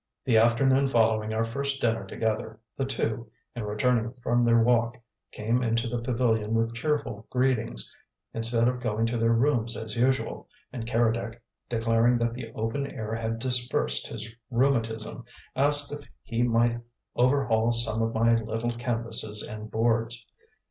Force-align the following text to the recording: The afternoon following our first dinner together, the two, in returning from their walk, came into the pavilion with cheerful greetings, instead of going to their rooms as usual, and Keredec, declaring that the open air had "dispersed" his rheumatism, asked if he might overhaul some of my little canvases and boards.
The 0.25 0.35
afternoon 0.35 0.87
following 0.87 1.31
our 1.31 1.43
first 1.43 1.79
dinner 1.79 2.07
together, 2.07 2.59
the 2.75 2.85
two, 2.85 3.29
in 3.55 3.61
returning 3.65 4.11
from 4.23 4.43
their 4.43 4.59
walk, 4.59 4.97
came 5.31 5.61
into 5.61 5.87
the 5.87 6.01
pavilion 6.01 6.55
with 6.55 6.73
cheerful 6.73 7.27
greetings, 7.29 7.95
instead 8.33 8.67
of 8.67 8.79
going 8.79 9.05
to 9.05 9.19
their 9.19 9.31
rooms 9.31 9.77
as 9.77 9.95
usual, 9.95 10.47
and 10.73 10.87
Keredec, 10.87 11.39
declaring 11.69 12.17
that 12.17 12.33
the 12.33 12.51
open 12.53 12.87
air 12.87 13.13
had 13.13 13.37
"dispersed" 13.37 14.07
his 14.07 14.27
rheumatism, 14.49 15.23
asked 15.55 15.91
if 15.91 16.01
he 16.23 16.41
might 16.41 16.79
overhaul 17.15 17.71
some 17.71 18.01
of 18.01 18.15
my 18.15 18.33
little 18.33 18.71
canvases 18.71 19.47
and 19.47 19.69
boards. 19.69 20.25